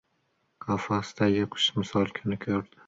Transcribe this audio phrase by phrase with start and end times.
[0.67, 2.79] Qafasdagi qush misol kun ko‘rdi.